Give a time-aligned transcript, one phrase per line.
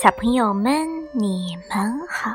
[0.00, 2.34] 小朋友们，你们好！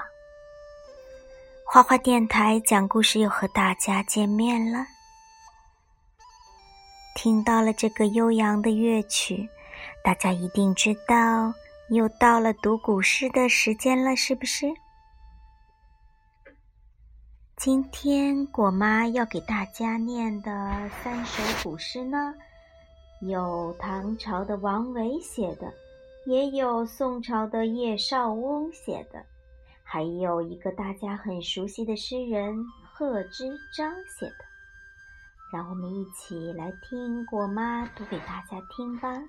[1.65, 4.85] 花花电台讲故事又和大家见面了。
[7.15, 9.49] 听到了这个悠扬的乐曲，
[10.03, 11.51] 大家一定知道
[11.89, 14.67] 又到了读古诗的时间了，是不是？
[17.57, 20.51] 今天果妈要给大家念的
[21.03, 22.35] 三首古诗呢，
[23.21, 25.73] 有唐朝的王维写的。
[26.27, 29.25] 也有宋朝的叶绍翁写的，
[29.81, 34.45] 还有一个大家很熟悉的诗人贺知章写的。
[35.53, 39.09] 让我们一起来听果妈读给大家听吧。《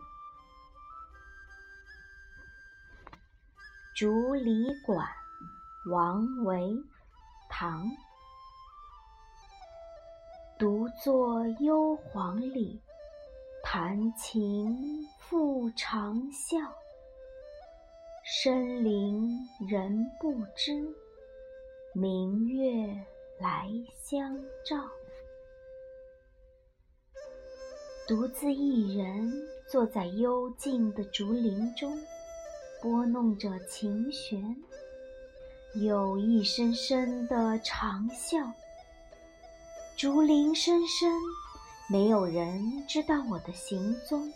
[3.94, 5.06] 竹里馆》
[5.92, 6.82] 王维，
[7.48, 7.88] 唐。
[10.58, 12.82] 独坐幽篁里，
[13.62, 16.68] 弹琴复长啸。
[18.30, 20.86] 深林人不知，
[21.94, 22.86] 明月
[23.40, 23.66] 来
[24.04, 24.76] 相照。
[28.06, 29.32] 独自一人
[29.66, 31.98] 坐在幽静的竹林中，
[32.82, 34.54] 拨弄着琴弦，
[35.76, 38.46] 有一声声的长啸。
[39.96, 41.10] 竹林深深，
[41.88, 44.30] 没有人知道我的行踪，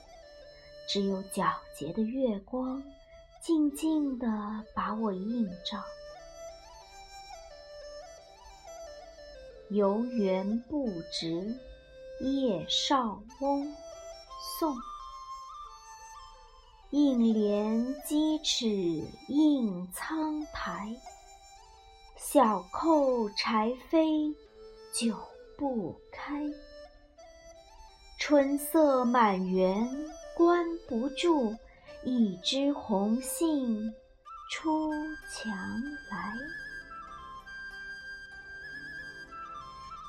[0.89, 2.83] 只有皎洁的月光。
[3.43, 4.29] 静静地
[4.73, 5.83] 把我映照。
[9.69, 11.53] 游园不值，
[12.21, 13.75] 叶绍翁，
[14.61, 14.77] 宋。
[16.91, 18.69] 应怜屐齿
[19.27, 20.95] 映苍苔，
[22.17, 24.33] 小扣柴扉
[24.95, 25.19] 久
[25.59, 26.49] 不开。
[28.21, 29.91] 春色满园
[30.37, 31.57] 关不住。
[32.05, 33.93] 一枝红杏
[34.51, 34.91] 出
[35.31, 35.53] 墙
[36.11, 36.35] 来。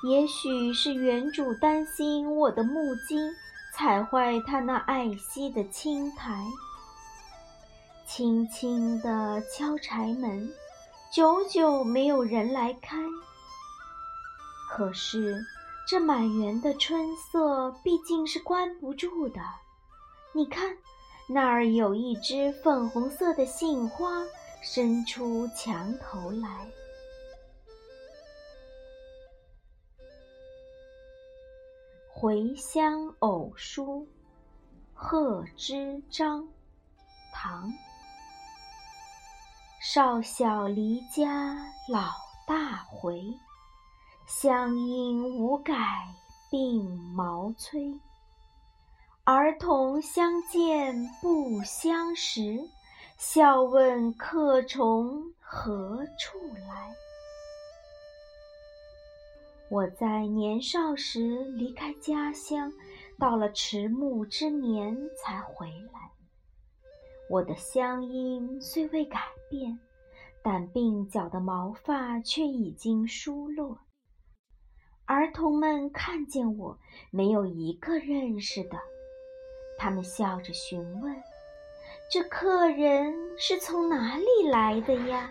[0.02, 3.32] 也许是园主担心我的木屐
[3.72, 6.44] 踩坏他那爱惜的青苔，
[8.06, 10.52] 轻轻地敲柴门，
[11.12, 12.98] 久久没有人来开。
[14.70, 15.40] 可是
[15.88, 19.40] 这满园的春色毕竟是关不住的，
[20.32, 20.76] 你看。
[21.26, 24.22] 那儿有一只粉红色的杏花
[24.62, 26.48] 伸出墙头来。
[32.26, 34.02] 《回乡偶书》
[34.92, 36.46] 贺知章，
[37.32, 37.72] 唐。
[39.82, 41.56] 少小离家
[41.88, 42.10] 老
[42.46, 43.22] 大回，
[44.26, 45.74] 乡音无改
[46.50, 46.82] 鬓
[47.14, 47.98] 毛衰。
[49.26, 52.60] 儿童相见不相识，
[53.16, 56.94] 笑问客从何处来。
[59.70, 62.70] 我在年少时离开家乡，
[63.18, 66.12] 到了迟暮之年才回来。
[67.30, 69.78] 我的乡音虽未改变，
[70.42, 73.78] 但鬓角的毛发却已经疏落。
[75.06, 76.78] 儿童们看见我，
[77.10, 78.78] 没有一个认识的。
[79.78, 81.14] 他们笑着询问
[82.10, 85.30] ：“这客人是从哪里来的呀？”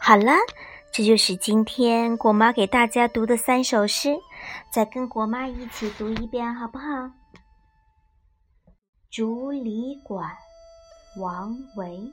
[0.00, 0.32] 好了，
[0.92, 4.18] 这就是今天果妈给大家读的三首诗，
[4.70, 6.86] 再跟果妈一起读一遍，好不好？
[9.10, 10.28] 《竹里馆》
[11.22, 12.12] 王维。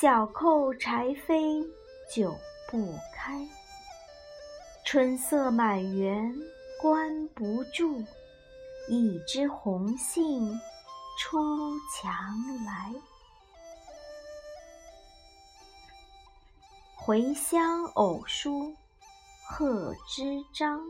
[0.00, 1.62] 小扣柴扉
[2.10, 2.34] 久
[2.70, 3.46] 不开。
[4.82, 6.34] 春色满园
[6.80, 8.02] 关不住，
[8.88, 10.58] 一枝红杏
[11.18, 11.38] 出
[11.92, 12.10] 墙
[12.64, 12.90] 来。
[16.96, 18.74] 回乡偶书
[19.50, 20.80] 贺知章。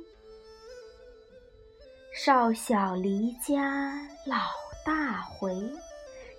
[2.15, 4.37] 少小离家老
[4.87, 5.69] 大回，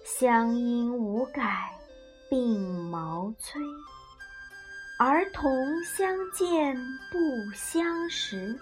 [0.06, 1.78] 乡音无改
[2.32, 3.62] 鬓毛衰。
[4.98, 6.74] 儿童相见
[7.12, 8.58] 不相识，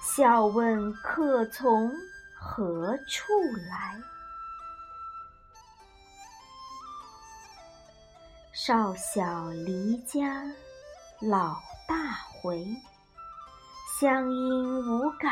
[0.00, 1.92] 笑问客从
[2.34, 3.30] 何处
[3.68, 4.00] 来。
[8.54, 10.42] 少小离家
[11.20, 12.66] 老大回，
[14.00, 15.28] 乡音无改。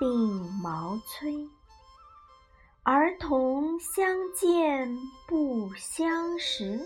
[0.00, 1.32] 鬓毛衰，
[2.92, 4.04] 儿童相
[4.34, 4.98] 见
[5.28, 6.80] 不相识，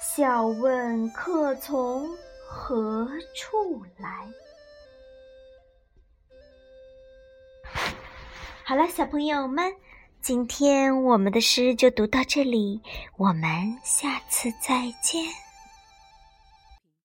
[0.00, 2.08] 笑问客从
[2.46, 4.08] 何处来。
[8.62, 9.74] 好了，小朋友们，
[10.20, 12.80] 今天我们的诗就读到这里，
[13.16, 15.24] 我们下次再见。